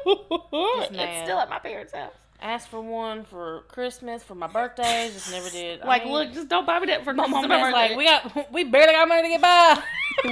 [0.06, 2.12] it's still at my parents' house.
[2.40, 5.10] Asked for one for Christmas, for my birthday.
[5.12, 5.82] Just never did.
[5.82, 7.96] I Like, mean, look, just don't buy me that for my Christmas mom my like,
[7.96, 9.82] we got, we barely got money to get by.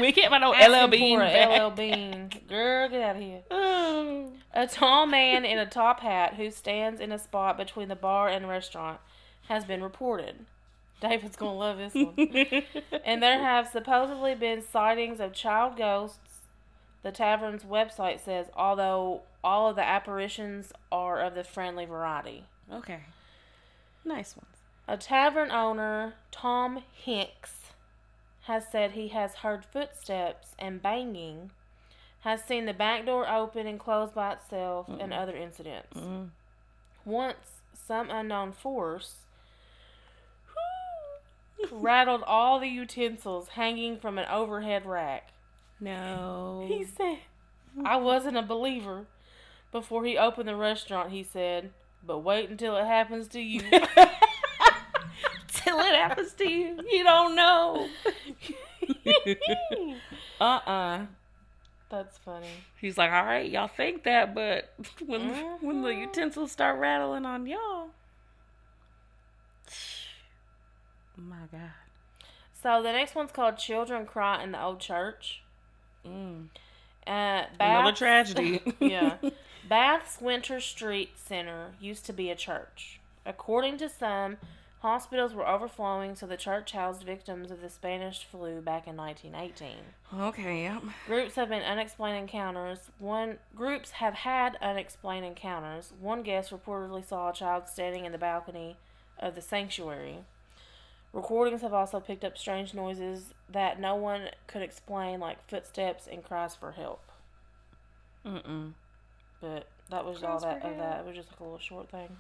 [0.01, 1.19] we can't buy no Asking LL Bean.
[1.19, 1.63] for a back.
[1.63, 2.31] LL Bean.
[2.49, 3.43] Girl, get out of here.
[3.51, 4.33] Oh.
[4.57, 8.29] A tall man in a top hat who stands in a spot between the bar
[8.29, 9.01] and restaurant
[9.49, 10.47] has been reported.
[10.99, 12.15] David's gonna love this one.
[13.05, 16.41] and there have supposedly been sightings of child ghosts.
[17.03, 22.45] The tavern's website says, although all of the apparitions are of the friendly variety.
[22.73, 23.01] okay.
[24.07, 24.57] Nice ones.
[24.89, 27.73] A tavern owner, Tom Hinks,
[28.45, 31.51] has said he has heard footsteps and banging,
[32.27, 35.97] has seen the back door open and close by itself, and other incidents.
[35.97, 36.31] Mm.
[37.05, 39.19] Once, some unknown force
[41.71, 45.29] rattled all the utensils hanging from an overhead rack.
[45.79, 46.67] No.
[46.67, 47.19] He said,
[47.85, 49.07] I wasn't a believer.
[49.71, 51.71] Before he opened the restaurant, he said,
[52.05, 53.61] but wait until it happens to you.
[53.61, 53.81] till
[55.49, 56.81] till it happens to you.
[56.91, 57.89] You don't know.
[60.41, 61.07] uh uh
[61.89, 62.49] That's funny.
[62.81, 64.73] He's like, all right, y'all think that, but
[65.05, 66.01] when when the Mhm.
[66.01, 67.91] utensils start rattling on y'all,
[71.17, 71.71] my God.
[72.63, 75.43] So the next one's called "Children Cry in the Old Church."
[76.05, 76.49] Mm.
[77.07, 78.61] Uh, Another tragedy.
[78.81, 79.17] yeah.
[79.69, 83.01] Bath's Winter Street Center used to be a church.
[83.25, 84.37] According to some,
[84.81, 90.21] hospitals were overflowing, so the church housed victims of the Spanish flu back in 1918.
[90.21, 90.83] Okay, yep.
[91.07, 92.91] Groups have been unexplained encounters.
[92.99, 95.93] One groups have had unexplained encounters.
[96.01, 98.77] One guest reportedly saw a child standing in the balcony
[99.19, 100.19] of the sanctuary.
[101.13, 106.23] Recordings have also picked up strange noises that no one could explain, like footsteps and
[106.23, 107.01] cries for help.
[108.27, 108.73] Mm-mm.
[109.41, 111.01] But that was Cries all that of that.
[111.01, 112.17] It was just like a little short thing.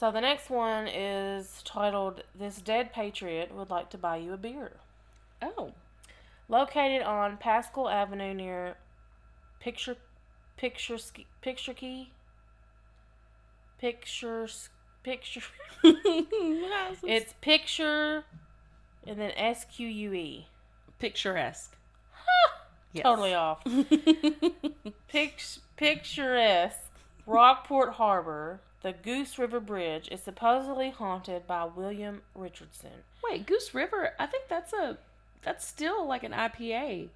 [0.00, 4.38] So the next one is titled "This Dead Patriot Would Like to Buy You a
[4.38, 4.78] Beer."
[5.42, 5.74] Oh.
[6.48, 8.78] Located on Pascal Avenue near
[9.60, 9.98] Picture
[10.56, 10.96] Picture
[11.42, 12.12] Picture Key
[13.78, 14.48] Picture
[15.02, 15.42] Picture
[15.84, 18.24] it's Picture
[19.06, 20.46] and then S Q U E.
[20.98, 21.76] picturesque.
[22.92, 23.04] Yes.
[23.04, 23.62] Totally off.
[25.08, 26.90] Pict- picturesque
[27.24, 33.04] Rockport Harbor, the Goose River Bridge is supposedly haunted by William Richardson.
[33.22, 34.14] Wait, Goose River.
[34.18, 34.98] I think that's a
[35.42, 37.08] that's still like an IPA.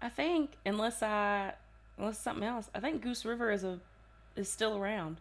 [0.00, 1.54] I think unless I
[1.96, 2.70] unless something else.
[2.74, 3.80] I think Goose River is a
[4.36, 5.18] is still around.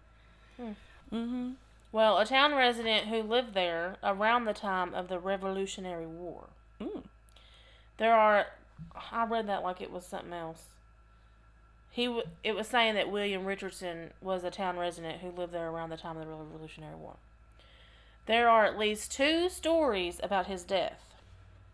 [0.58, 0.72] Hmm.
[1.12, 1.50] Mm-hmm.
[1.92, 6.50] Well, a town resident who lived there around the time of the Revolutionary War.
[6.82, 7.04] Mm.
[7.98, 8.48] There are,
[9.12, 10.64] I read that like it was something else.
[11.90, 15.70] He, w- it was saying that William Richardson was a town resident who lived there
[15.70, 17.16] around the time of the Revolutionary War.
[18.28, 21.16] There are at least two stories about his death.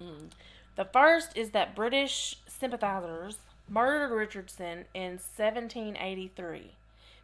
[0.01, 0.29] Mm.
[0.75, 6.75] The first is that British sympathizers murdered Richardson in 1783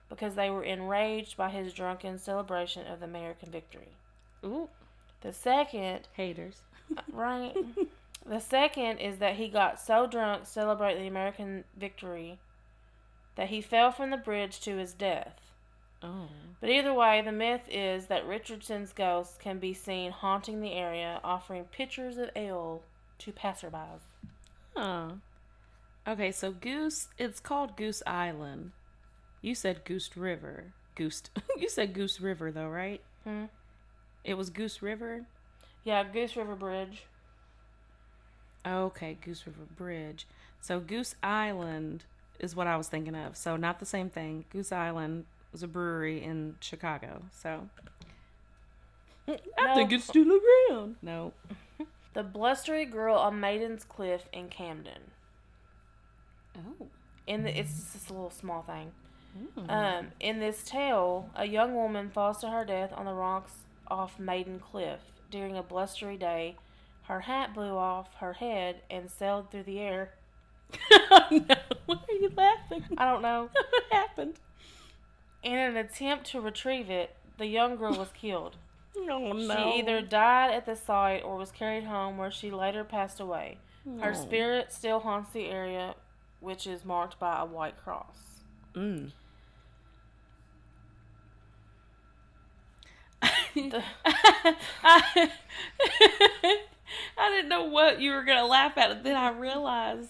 [0.10, 3.94] because they were enraged by his drunken celebration of the American victory.
[4.44, 4.70] Ooh,
[5.22, 6.62] The second haters.
[7.12, 7.54] Right.
[8.26, 12.40] the second is that he got so drunk celebrating the American victory
[13.36, 15.52] that he fell from the bridge to his death.
[16.02, 16.30] Oh.
[16.62, 21.20] But either way, the myth is that Richardson's ghost can be seen haunting the area,
[21.24, 22.84] offering pitchers of ale
[23.20, 24.02] to passerbys.
[24.76, 25.10] Huh.
[26.08, 27.08] Okay, so Goose.
[27.18, 28.72] It's called Goose Island.
[29.42, 30.74] You said Goose River.
[30.96, 31.24] Goose.
[31.58, 33.02] you said Goose River though, right?
[33.24, 33.46] Hmm?
[34.24, 35.26] It was Goose River.
[35.84, 37.04] Yeah, Goose River Bridge.
[38.68, 40.28] Okay, Goose River Bridge.
[40.62, 42.06] So Goose Island
[42.40, 43.36] is what I was thinking of.
[43.38, 44.46] So not the same thing.
[44.52, 47.24] Goose Island was a brewery in Chicago.
[47.32, 47.70] So
[49.58, 50.96] I think it's still around.
[51.02, 51.34] No.
[52.14, 55.12] The Blustery Girl on Maiden's Cliff in Camden.
[56.58, 56.88] Oh.
[57.28, 58.92] In the, it's just a little small thing.
[59.38, 59.70] Mm.
[59.70, 63.54] Um, in this tale, a young woman falls to her death on the rocks
[63.88, 65.00] off Maiden Cliff.
[65.30, 66.56] During a blustery day,
[67.04, 70.14] her hat blew off her head and sailed through the air.
[70.92, 71.96] oh no!
[72.20, 72.84] You laughing?
[72.98, 73.50] I don't know.
[73.70, 74.36] what happened?
[75.44, 78.58] In an attempt to retrieve it, the young girl was killed.
[78.98, 79.56] Oh no!
[79.56, 83.58] She either died at the site or was carried home where she later passed away.
[84.02, 84.14] Her Oh.
[84.22, 85.96] spirit still haunts the area,
[86.42, 88.42] which is marked by a white cross.
[88.74, 89.12] Mm.
[93.22, 93.30] I,
[97.18, 100.10] I didn't know what you were gonna laugh at, and then I realized,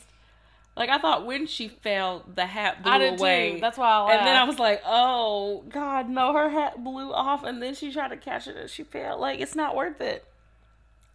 [0.80, 3.54] like, I thought when she fell, the hat blew I did away.
[3.56, 3.60] too.
[3.60, 4.14] That's why I laughed.
[4.18, 7.92] and then I was like, "Oh God, no!" Her hat blew off, and then she
[7.92, 9.20] tried to catch it, and she fell.
[9.20, 10.26] Like, it's not worth it.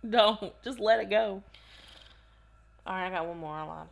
[0.09, 1.42] Don't just let it go.
[2.87, 3.64] All right, I got one more.
[3.66, 3.88] Lied.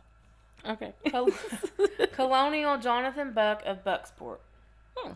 [0.65, 0.93] Okay.
[1.11, 1.31] Col-
[2.13, 4.37] Colonial Jonathan Buck of Bucksport.
[4.95, 5.13] Hmm.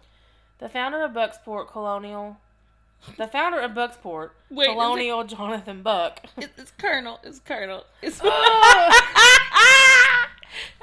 [0.57, 2.37] The founder of Bucksport Colonial.
[3.15, 6.19] The founder of Bucksport, Wait, is it- Colonial Jonathan Buck.
[6.35, 7.19] It, it's Colonel.
[7.23, 7.85] It's Colonel.
[8.01, 8.19] It's.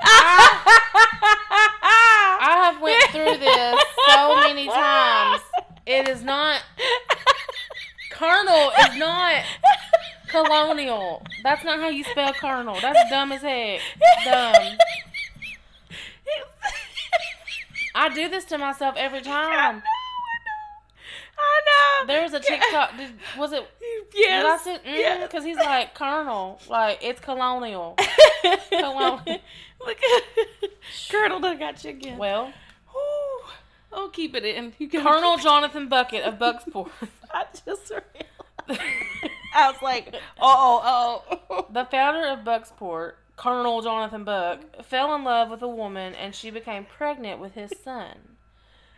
[0.02, 0.62] Ah!
[2.40, 5.42] I have went through this so many times.
[5.86, 6.62] It is not
[8.10, 9.44] Colonel is not
[10.28, 11.22] colonial.
[11.42, 12.78] That's not how you spell Colonel.
[12.80, 13.80] That's dumb as heck.
[14.24, 14.54] Dumb.
[17.94, 19.82] I do this to myself every time.
[21.44, 22.06] I know.
[22.06, 22.96] There's a TikTok.
[22.96, 23.68] Did, was it?
[24.14, 24.64] Yes.
[24.64, 24.80] Did I see?
[24.84, 25.22] yes.
[25.22, 26.60] Because mm, he's like Colonel.
[26.68, 27.96] Like it's colonial.
[28.70, 29.20] Colonel.
[29.86, 30.70] Look at
[31.10, 32.18] Colonel done got you again.
[32.18, 32.52] Well,
[32.94, 33.44] Ooh.
[33.92, 34.72] Oh, keep it in.
[34.90, 36.90] Colonel Jonathan Bucket of Bucksport.
[37.32, 38.82] I just realized.
[39.54, 41.66] I was like, oh, oh.
[41.70, 46.50] The founder of Bucksport, Colonel Jonathan Buck, fell in love with a woman and she
[46.50, 48.36] became pregnant with his son.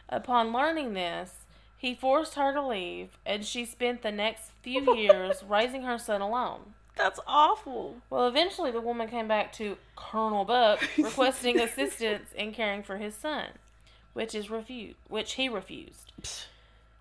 [0.09, 1.46] Upon learning this,
[1.77, 6.21] he forced her to leave and she spent the next few years raising her son
[6.21, 6.75] alone.
[6.97, 7.97] That's awful.
[8.09, 13.15] Well, eventually the woman came back to Colonel Buck requesting assistance in caring for his
[13.15, 13.49] son,
[14.15, 16.13] which is refused, which he refused.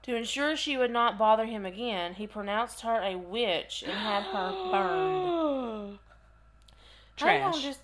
[0.03, 4.23] To ensure she would not bother him again, he pronounced her a witch and had
[4.23, 5.99] her burned.
[7.17, 7.63] Trash.
[7.63, 7.79] Just,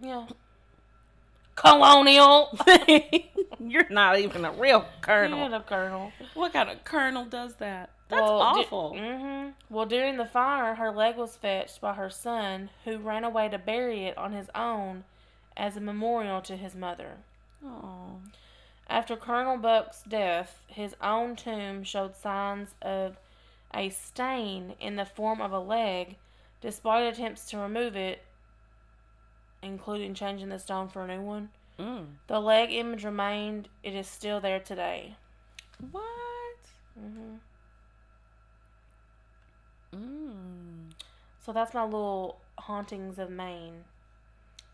[0.00, 0.26] yeah.
[1.60, 2.56] Colonial.
[3.60, 5.38] You're not even a real colonel.
[5.40, 6.12] Yeah, the colonel.
[6.34, 7.90] What kind of colonel does that?
[8.08, 8.94] That's Well, awful.
[8.96, 9.52] mhm.
[9.68, 13.58] Well, during the fire, her leg was fetched by her son, who ran away to
[13.58, 15.04] bury it on his own
[15.56, 17.16] as a memorial to his mother.
[17.64, 18.20] Oh.
[18.88, 23.18] After Colonel Buck's death, his own tomb showed signs of
[23.74, 26.16] a stain in the form of a leg,
[26.62, 28.22] despite attempts to remove it,
[29.62, 31.50] including changing the stone for a new one.
[31.78, 32.06] Mm.
[32.26, 33.68] The leg image remained.
[33.82, 35.16] It is still there today.
[35.90, 36.02] What?
[36.98, 37.36] hmm
[39.94, 40.92] Mm.
[41.44, 43.84] So that's my little hauntings of Maine.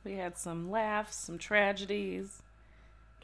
[0.03, 2.43] We had some laughs, some tragedies,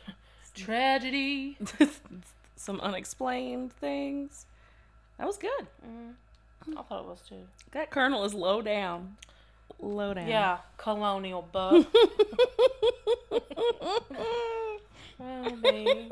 [0.55, 1.59] Tragedy.
[2.57, 4.47] some unexplained things.
[5.19, 5.67] That was good.
[5.87, 6.15] Mm,
[6.77, 7.43] I thought it was too.
[7.73, 9.17] That colonel is low down.
[9.83, 10.29] Low down.
[10.29, 11.87] Yeah, colonial buck.
[15.19, 16.09] well,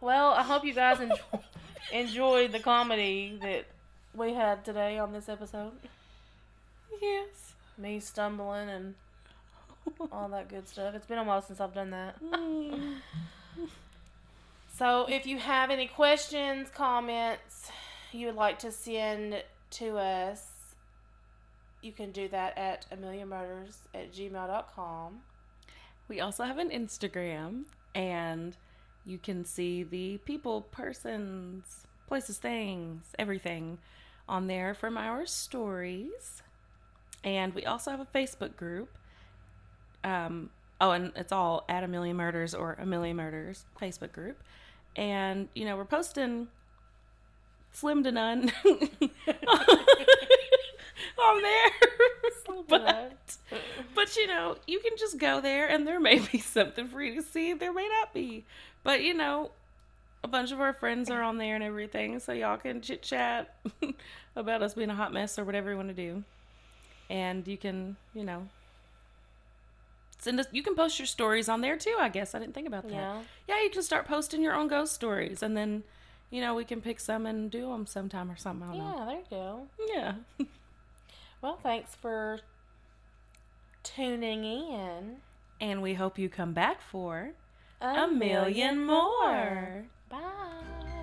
[0.00, 1.16] well, I hope you guys enjoy,
[1.92, 3.66] enjoyed the comedy that
[4.14, 5.72] we had today on this episode.
[7.00, 7.52] yes.
[7.76, 8.94] Me stumbling and
[10.12, 10.94] all that good stuff.
[10.94, 12.16] It's been a while since I've done that.
[14.76, 17.70] So, if you have any questions, comments
[18.10, 20.48] you would like to send to us,
[21.84, 25.20] you can do that at ameliamurders at gmail.com.
[26.08, 27.64] We also have an Instagram,
[27.94, 28.56] and
[29.04, 33.78] you can see the people, persons, places, things, everything
[34.28, 36.42] on there from our stories.
[37.22, 38.96] And we also have a Facebook group.
[40.02, 44.42] Um, oh, and it's all at Amelia Murders or Amelia Murders Facebook group.
[44.96, 46.48] And, you know, we're posting
[47.72, 48.52] slim to none
[51.24, 51.70] on there.
[52.68, 53.36] but,
[53.94, 57.14] but, you know, you can just go there and there may be something for you
[57.20, 57.52] to see.
[57.52, 58.44] There may not be.
[58.82, 59.50] But, you know,
[60.22, 62.18] a bunch of our friends are on there and everything.
[62.20, 63.54] So y'all can chit chat
[64.36, 66.24] about us being a hot mess or whatever you want to do.
[67.10, 68.48] And you can, you know,
[70.18, 72.34] send us, you can post your stories on there too, I guess.
[72.34, 72.92] I didn't think about that.
[72.92, 73.20] Yeah.
[73.48, 75.84] Yeah, you can start posting your own ghost stories and then,
[76.30, 78.68] you know, we can pick some and do them sometime or something.
[78.68, 78.96] Don't know.
[78.98, 79.66] Yeah, there you go.
[79.94, 80.46] Yeah.
[81.44, 82.38] Well, thanks for
[83.82, 85.16] tuning in.
[85.60, 87.32] And we hope you come back for
[87.82, 88.96] a, a million, million more.
[88.96, 89.84] more.
[90.08, 90.93] Bye.